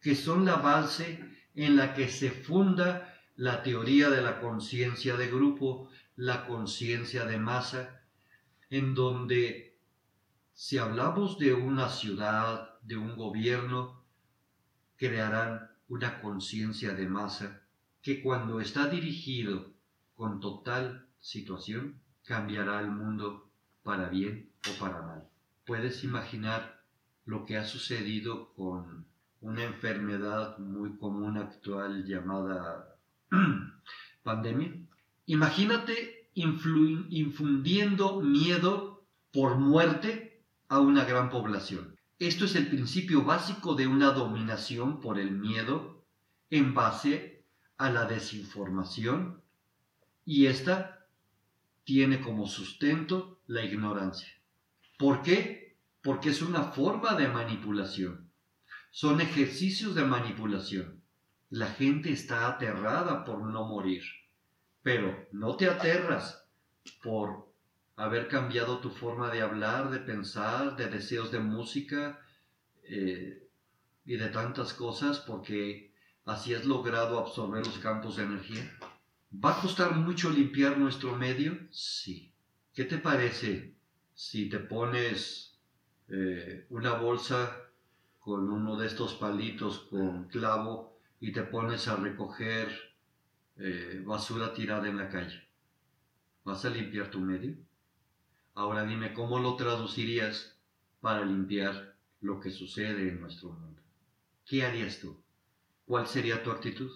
que 0.00 0.14
son 0.14 0.44
la 0.44 0.56
base 0.56 1.24
en 1.54 1.76
la 1.76 1.94
que 1.94 2.08
se 2.08 2.30
funda 2.30 3.20
la 3.36 3.62
teoría 3.62 4.08
de 4.08 4.22
la 4.22 4.40
conciencia 4.40 5.16
de 5.16 5.26
grupo 5.28 5.88
la 6.16 6.46
conciencia 6.46 7.24
de 7.24 7.38
masa, 7.38 8.02
en 8.68 8.94
donde 8.94 9.78
si 10.52 10.76
hablamos 10.76 11.38
de 11.38 11.54
una 11.54 11.88
ciudad, 11.88 12.78
de 12.82 12.96
un 12.96 13.16
gobierno, 13.16 14.04
crearán 14.96 15.70
una 15.88 16.20
conciencia 16.20 16.92
de 16.92 17.06
masa 17.06 17.59
que 18.02 18.22
cuando 18.22 18.60
está 18.60 18.88
dirigido 18.88 19.72
con 20.14 20.40
total 20.40 21.06
situación, 21.20 22.00
cambiará 22.24 22.80
el 22.80 22.90
mundo 22.90 23.50
para 23.82 24.08
bien 24.08 24.50
o 24.68 24.78
para 24.78 25.02
mal. 25.02 25.28
Puedes 25.64 26.04
imaginar 26.04 26.82
lo 27.24 27.44
que 27.44 27.56
ha 27.56 27.64
sucedido 27.64 28.52
con 28.54 29.06
una 29.40 29.64
enfermedad 29.64 30.58
muy 30.58 30.96
común 30.96 31.38
actual 31.38 32.04
llamada 32.04 32.96
pandemia, 34.22 34.74
Imagínate 35.26 36.28
infundiendo 36.34 38.20
miedo 38.20 39.06
por 39.32 39.58
muerte 39.58 40.42
a 40.68 40.80
una 40.80 41.04
gran 41.04 41.30
población. 41.30 41.96
Esto 42.18 42.46
es 42.46 42.56
el 42.56 42.66
principio 42.66 43.22
básico 43.22 43.76
de 43.76 43.86
una 43.86 44.10
dominación 44.10 45.00
por 45.00 45.20
el 45.20 45.30
miedo 45.30 46.04
en 46.50 46.74
base 46.74 47.39
a 47.80 47.90
la 47.90 48.04
desinformación 48.04 49.40
y 50.26 50.46
esta 50.46 51.06
tiene 51.82 52.20
como 52.20 52.46
sustento 52.46 53.40
la 53.46 53.64
ignorancia. 53.64 54.28
¿Por 54.98 55.22
qué? 55.22 55.78
Porque 56.02 56.28
es 56.28 56.42
una 56.42 56.64
forma 56.64 57.14
de 57.14 57.28
manipulación. 57.28 58.30
Son 58.90 59.22
ejercicios 59.22 59.94
de 59.94 60.04
manipulación. 60.04 61.00
La 61.48 61.68
gente 61.68 62.12
está 62.12 62.48
aterrada 62.48 63.24
por 63.24 63.40
no 63.40 63.64
morir. 63.66 64.02
Pero 64.82 65.26
no 65.32 65.56
te 65.56 65.66
aterras 65.66 66.46
por 67.02 67.50
haber 67.96 68.28
cambiado 68.28 68.80
tu 68.80 68.90
forma 68.90 69.30
de 69.30 69.40
hablar, 69.40 69.88
de 69.88 70.00
pensar, 70.00 70.76
de 70.76 70.86
deseos 70.88 71.32
de 71.32 71.40
música 71.40 72.20
eh, 72.82 73.48
y 74.04 74.16
de 74.18 74.28
tantas 74.28 74.74
cosas 74.74 75.20
porque 75.20 75.89
así 76.24 76.54
has 76.54 76.64
logrado 76.64 77.18
absorber 77.18 77.66
los 77.66 77.78
campos 77.78 78.16
de 78.16 78.24
energía. 78.24 78.78
¿Va 79.32 79.58
a 79.58 79.60
costar 79.60 79.94
mucho 79.96 80.30
limpiar 80.30 80.78
nuestro 80.78 81.16
medio? 81.16 81.58
Sí. 81.70 82.32
¿Qué 82.74 82.84
te 82.84 82.98
parece 82.98 83.74
si 84.14 84.48
te 84.48 84.58
pones 84.58 85.58
eh, 86.08 86.66
una 86.70 86.94
bolsa 86.94 87.56
con 88.18 88.50
uno 88.50 88.76
de 88.76 88.86
estos 88.86 89.14
palitos 89.14 89.86
con 89.90 90.28
clavo 90.28 90.98
y 91.20 91.32
te 91.32 91.42
pones 91.42 91.88
a 91.88 91.96
recoger 91.96 92.68
eh, 93.56 94.02
basura 94.04 94.52
tirada 94.52 94.88
en 94.88 94.96
la 94.96 95.08
calle. 95.08 95.48
¿Vas 96.44 96.64
a 96.64 96.70
limpiar 96.70 97.10
tu 97.10 97.20
medio? 97.20 97.56
Ahora 98.54 98.84
dime 98.84 99.12
cómo 99.12 99.38
lo 99.38 99.54
traducirías 99.56 100.58
para 101.00 101.24
limpiar 101.24 101.96
lo 102.20 102.40
que 102.40 102.50
sucede 102.50 103.08
en 103.08 103.20
nuestro 103.20 103.52
mundo. 103.52 103.82
¿Qué 104.44 104.64
harías 104.64 104.98
tú? 105.00 105.22
¿Cuál 105.90 106.06
sería 106.06 106.44
tu 106.44 106.52
actitud? 106.52 106.88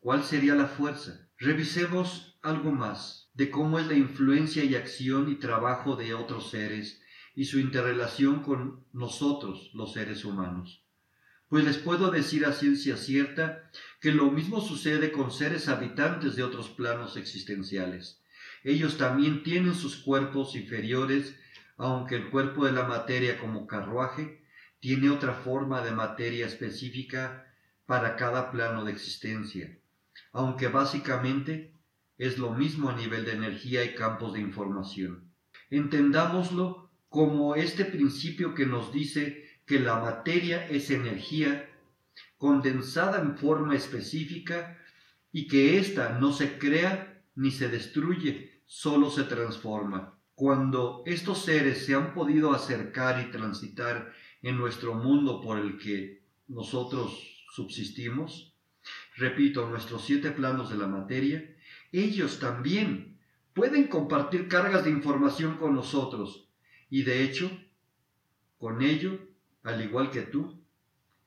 ¿Cuál 0.00 0.24
sería 0.24 0.56
la 0.56 0.66
fuerza? 0.66 1.28
Revisemos 1.38 2.36
algo 2.42 2.72
más 2.72 3.30
de 3.34 3.52
cómo 3.52 3.78
es 3.78 3.86
la 3.86 3.94
influencia 3.94 4.64
y 4.64 4.74
acción 4.74 5.30
y 5.30 5.36
trabajo 5.36 5.94
de 5.94 6.12
otros 6.14 6.50
seres 6.50 7.00
y 7.36 7.44
su 7.44 7.60
interrelación 7.60 8.42
con 8.42 8.84
nosotros, 8.92 9.70
los 9.74 9.92
seres 9.92 10.24
humanos 10.24 10.82
pues 11.48 11.64
les 11.64 11.76
puedo 11.78 12.10
decir 12.10 12.44
a 12.44 12.52
ciencia 12.52 12.96
cierta 12.96 13.70
que 14.00 14.10
lo 14.10 14.28
mismo 14.32 14.60
sucede 14.60 15.12
con 15.12 15.30
seres 15.30 15.68
habitantes 15.68 16.34
de 16.34 16.42
otros 16.42 16.68
planos 16.70 17.16
existenciales. 17.16 18.22
Ellos 18.64 18.96
también 18.96 19.44
tienen 19.44 19.74
sus 19.74 19.96
cuerpos 19.96 20.56
inferiores, 20.56 21.38
aunque 21.76 22.16
el 22.16 22.30
cuerpo 22.30 22.64
de 22.64 22.72
la 22.72 22.88
materia 22.88 23.38
como 23.38 23.68
carruaje 23.68 24.42
tiene 24.80 25.10
otra 25.10 25.34
forma 25.34 25.82
de 25.82 25.92
materia 25.92 26.46
específica 26.46 27.51
para 27.86 28.16
cada 28.16 28.50
plano 28.50 28.84
de 28.84 28.92
existencia, 28.92 29.78
aunque 30.32 30.68
básicamente 30.68 31.74
es 32.18 32.38
lo 32.38 32.52
mismo 32.52 32.90
a 32.90 32.96
nivel 32.96 33.24
de 33.24 33.32
energía 33.32 33.84
y 33.84 33.94
campos 33.94 34.34
de 34.34 34.40
información. 34.40 35.32
Entendámoslo 35.70 36.90
como 37.08 37.54
este 37.54 37.84
principio 37.84 38.54
que 38.54 38.66
nos 38.66 38.92
dice 38.92 39.44
que 39.66 39.80
la 39.80 39.98
materia 39.98 40.66
es 40.68 40.90
energía 40.90 41.68
condensada 42.38 43.20
en 43.20 43.36
forma 43.36 43.74
específica 43.74 44.78
y 45.32 45.48
que 45.48 45.78
ésta 45.78 46.18
no 46.18 46.32
se 46.32 46.58
crea 46.58 47.22
ni 47.34 47.50
se 47.50 47.68
destruye, 47.68 48.62
solo 48.66 49.10
se 49.10 49.24
transforma. 49.24 50.18
Cuando 50.34 51.02
estos 51.06 51.44
seres 51.44 51.86
se 51.86 51.94
han 51.94 52.14
podido 52.14 52.52
acercar 52.52 53.26
y 53.26 53.30
transitar 53.30 54.12
en 54.42 54.58
nuestro 54.58 54.94
mundo 54.94 55.40
por 55.40 55.58
el 55.58 55.78
que 55.78 56.24
nosotros 56.48 57.31
subsistimos, 57.52 58.56
repito, 59.16 59.68
nuestros 59.68 60.06
siete 60.06 60.30
planos 60.30 60.70
de 60.70 60.78
la 60.78 60.86
materia, 60.86 61.54
ellos 61.92 62.38
también 62.38 63.20
pueden 63.52 63.88
compartir 63.88 64.48
cargas 64.48 64.84
de 64.84 64.90
información 64.90 65.58
con 65.58 65.74
nosotros 65.74 66.48
y 66.88 67.02
de 67.02 67.22
hecho, 67.22 67.50
con 68.56 68.80
ello, 68.80 69.18
al 69.64 69.84
igual 69.84 70.10
que 70.10 70.22
tú, 70.22 70.64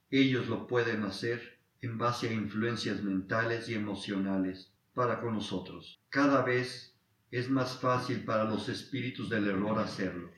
ellos 0.09 0.47
lo 0.47 0.65
pueden 0.65 1.03
hacer 1.03 1.59
en 1.81 1.99
base 1.99 2.29
a 2.29 2.33
influencias 2.33 3.03
mentales 3.03 3.69
y 3.69 3.75
emocionales 3.75 4.73
para 4.95 5.21
con 5.21 5.35
nosotros. 5.35 6.01
Cada 6.09 6.41
vez 6.41 6.97
es 7.29 7.51
más 7.51 7.79
fácil 7.79 8.23
para 8.23 8.45
los 8.45 8.67
espíritus 8.67 9.29
del 9.29 9.47
error 9.47 9.77
hacerlo. 9.77 10.31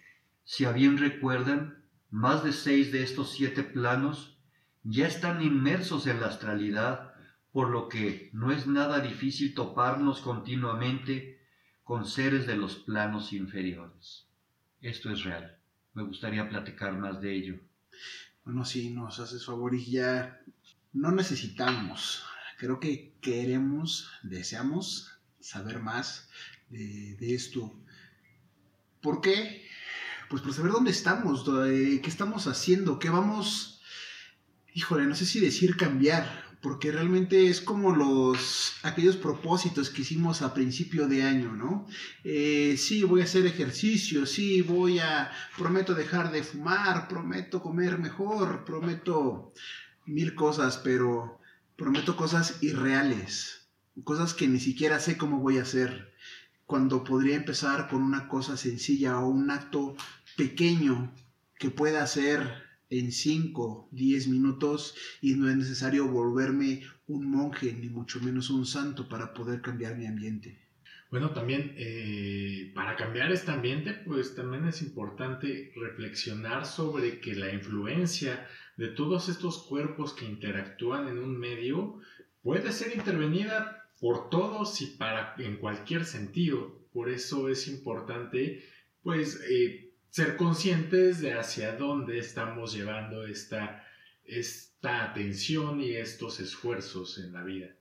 Si 0.44 0.66
a 0.66 0.74
bien 0.74 0.98
recuerdan, 0.98 1.86
más 2.10 2.44
de 2.44 2.52
seis 2.52 2.92
de 2.92 3.04
estos 3.04 3.32
siete 3.32 3.64
planos 3.64 4.37
ya 4.90 5.06
están 5.06 5.42
inmersos 5.42 6.08
en 6.08 6.22
la 6.22 6.28
astralidad, 6.28 7.14
por 7.52 7.70
lo 7.70 7.90
que 7.90 8.30
no 8.34 8.52
es 8.52 8.68
nada 8.68 9.02
difícil 9.02 9.54
toparnos 9.54 10.22
continuamente 10.22 11.46
con 11.84 12.06
seres 12.06 12.48
de 12.48 12.56
los 12.56 12.76
planos 12.76 13.34
inferiores. 13.34 14.28
Esto 14.82 15.12
es 15.12 15.24
real. 15.24 15.58
Me 15.94 16.04
gustaría 16.04 16.48
platicar 16.48 16.94
más 16.94 17.20
de 17.20 17.36
ello. 17.36 17.60
Bueno, 18.46 18.64
sí, 18.64 18.90
nos 18.90 19.20
haces 19.20 19.46
favor 19.46 19.76
y 19.76 19.92
ya 19.92 20.40
no 20.94 21.12
necesitamos. 21.12 22.24
Creo 22.58 22.80
que 22.80 23.14
queremos, 23.22 24.10
deseamos 24.24 25.20
saber 25.42 25.80
más 25.80 26.30
de, 26.70 27.36
esto. 27.36 27.74
¿Por 29.02 29.20
qué? 29.20 29.66
Pues 30.30 30.42
por 30.42 30.54
saber 30.54 30.72
dónde 30.72 30.92
estamos, 30.92 31.44
qué 31.44 32.02
estamos 32.06 32.48
haciendo, 32.48 33.00
qué 33.00 33.10
vamos, 33.10 33.77
híjole, 34.78 35.08
no 35.08 35.16
sé 35.16 35.26
si 35.26 35.40
decir 35.40 35.76
cambiar, 35.76 36.24
porque 36.62 36.92
realmente 36.92 37.50
es 37.50 37.62
como 37.62 37.96
los 37.96 38.76
aquellos 38.84 39.18
propósitos 39.18 39.90
que 39.90 40.04
hicimos 40.04 40.44
a 40.44 40.54
principio 40.54 41.08
de 41.08 41.24
año, 41.24 41.52
¿no? 41.54 41.88
Eh, 42.24 42.76
sí, 42.78 43.04
voy 43.04 43.22
a 43.22 43.24
hacer 43.24 43.48
ejercicio, 43.48 44.28
sí, 44.28 44.62
voy 44.62 45.00
a, 45.00 45.32
prometo 45.58 45.96
dejar 45.96 46.32
de 46.32 46.44
fumar, 46.44 47.08
prometo 47.08 47.60
comer 47.60 47.98
mejor, 47.98 48.66
prometo 48.66 49.52
mil 50.06 50.36
cosas, 50.36 50.78
pero 50.78 51.40
prometo 51.76 52.16
cosas 52.16 52.62
irreales, 52.62 53.68
cosas 54.04 54.36
que 54.36 54.48
ni 54.48 54.60
siquiera 54.60 55.00
sé 55.00 55.18
cómo 55.18 55.40
voy 55.40 55.58
a 55.58 55.64
hacer, 55.64 56.14
cuando 56.68 57.04
podría 57.04 57.36
empezar 57.36 57.88
con 57.90 58.04
una 58.04 58.28
cosa 58.28 58.58
sencilla 58.58 59.18
o 59.18 59.28
un 59.28 59.50
acto 59.50 59.96
pequeño 60.36 61.16
que 61.58 61.72
pueda 61.72 62.04
hacer 62.04 62.67
en 62.90 63.12
5, 63.12 63.90
10 63.92 64.28
minutos 64.30 64.96
y 65.22 65.36
no 65.36 65.50
es 65.50 65.56
necesario 65.56 66.08
volverme 66.08 66.84
un 67.08 67.30
monje 67.30 67.74
ni 67.74 67.90
mucho 67.90 68.20
menos 68.20 68.50
un 68.50 68.66
santo 68.66 69.08
para 69.10 69.34
poder 69.34 69.62
cambiar 69.62 69.98
mi 69.98 70.06
ambiente. 70.06 70.68
Bueno, 71.10 71.32
también 71.32 71.74
eh, 71.78 72.72
para 72.76 72.98
cambiar 72.98 73.32
este 73.32 73.52
ambiente, 73.52 73.94
pues 73.94 74.36
también 74.36 74.66
es 74.66 74.82
importante 74.82 75.72
reflexionar 75.76 76.66
sobre 76.66 77.22
que 77.22 77.34
la 77.34 77.54
influencia 77.54 78.46
de 78.76 78.90
todos 78.90 79.30
estos 79.30 79.66
cuerpos 79.68 80.14
que 80.14 80.26
interactúan 80.26 81.08
en 81.08 81.20
un 81.20 81.38
medio 81.38 82.00
puede 82.42 82.74
ser 82.74 82.94
intervenida 82.96 83.90
por 84.02 84.30
todos 84.30 84.82
y 84.82 84.98
para 84.98 85.34
en 85.38 85.58
cualquier 85.58 86.04
sentido. 86.04 86.86
Por 86.92 87.10
eso 87.10 87.48
es 87.48 87.70
importante, 87.70 88.64
pues, 89.02 89.42
eh, 89.50 89.87
ser 90.10 90.36
conscientes 90.36 91.20
de 91.20 91.34
hacia 91.34 91.76
dónde 91.76 92.20
estamos 92.20 92.74
llevando 92.74 93.26
esta, 93.26 93.86
esta 94.24 95.04
atención 95.04 95.82
y 95.82 95.94
estos 95.94 96.40
esfuerzos 96.40 97.18
en 97.20 97.34
la 97.34 97.44
vida. 97.44 97.76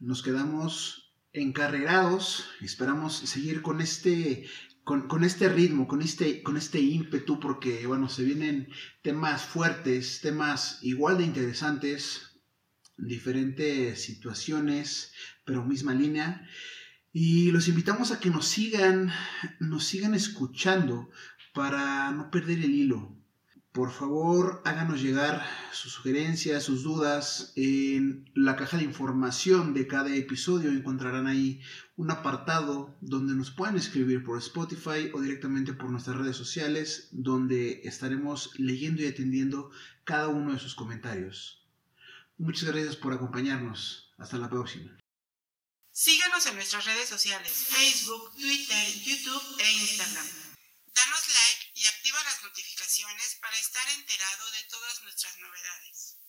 Nos 0.00 0.22
quedamos 0.22 1.02
encarrerados 1.32 2.44
esperamos 2.60 3.16
seguir 3.16 3.62
con 3.62 3.80
este, 3.80 4.46
con, 4.84 5.24
este 5.24 5.48
ritmo, 5.48 5.86
con 5.86 6.02
este, 6.02 6.42
con 6.42 6.56
este 6.56 6.80
ímpetu, 6.80 7.40
porque 7.40 7.86
bueno, 7.86 8.08
se 8.08 8.24
vienen 8.24 8.68
temas 9.02 9.42
fuertes, 9.42 10.20
temas 10.20 10.78
igual 10.82 11.18
de 11.18 11.24
interesantes, 11.24 12.40
diferentes 12.96 14.02
situaciones, 14.02 15.12
pero 15.44 15.64
misma 15.64 15.94
línea. 15.94 16.46
Y 17.12 17.50
los 17.50 17.68
invitamos 17.68 18.10
a 18.10 18.20
que 18.20 18.30
nos 18.30 18.46
sigan, 18.46 19.12
nos 19.60 19.84
sigan 19.84 20.14
escuchando 20.14 21.10
para 21.52 22.10
no 22.10 22.30
perder 22.30 22.58
el 22.58 22.74
hilo. 22.74 23.16
Por 23.72 23.90
favor, 23.90 24.60
háganos 24.66 25.00
llegar 25.00 25.46
sus 25.72 25.92
sugerencias, 25.92 26.62
sus 26.62 26.82
dudas. 26.82 27.52
En 27.56 28.30
la 28.34 28.54
caja 28.54 28.76
de 28.76 28.84
información 28.84 29.72
de 29.72 29.86
cada 29.86 30.14
episodio 30.14 30.70
encontrarán 30.70 31.26
ahí 31.26 31.62
un 31.96 32.10
apartado 32.10 32.94
donde 33.00 33.34
nos 33.34 33.50
pueden 33.50 33.76
escribir 33.76 34.24
por 34.24 34.36
Spotify 34.38 35.10
o 35.14 35.20
directamente 35.22 35.72
por 35.72 35.90
nuestras 35.90 36.16
redes 36.16 36.36
sociales, 36.36 37.08
donde 37.12 37.80
estaremos 37.84 38.50
leyendo 38.58 39.02
y 39.02 39.06
atendiendo 39.06 39.70
cada 40.04 40.28
uno 40.28 40.52
de 40.52 40.58
sus 40.58 40.74
comentarios. 40.74 41.66
Muchas 42.36 42.68
gracias 42.70 42.96
por 42.96 43.14
acompañarnos. 43.14 44.12
Hasta 44.18 44.36
la 44.36 44.50
próxima. 44.50 44.98
Síganos 45.90 46.46
en 46.46 46.54
nuestras 46.56 46.84
redes 46.84 47.08
sociales, 47.08 47.50
Facebook, 47.52 48.32
Twitter, 48.32 48.86
YouTube 49.04 49.42
e 49.58 49.72
Instagram. 49.72 50.26
Danos 50.94 51.28
like 51.28 51.72
y 51.74 51.86
activa 51.86 52.18
las 52.24 52.40
para 53.40 53.56
estar 53.56 53.88
enterado 53.88 54.50
de 54.50 54.64
todas 54.64 55.02
nuestras 55.02 55.38
novedades. 55.38 56.21